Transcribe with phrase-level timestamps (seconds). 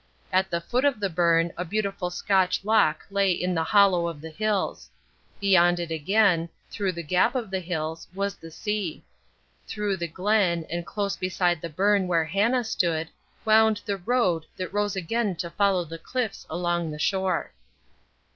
[0.33, 4.19] At the foot of the burn a beautiful Scotch loch lay in the hollow of
[4.19, 4.89] the hills.
[5.39, 9.03] Beyond it again, through the gap of the hills, was the sea.
[9.67, 13.09] Through the Glen, and close beside the burn where Hannah stood,
[13.45, 17.53] wound the road that rose again to follow the cliffs along the shore.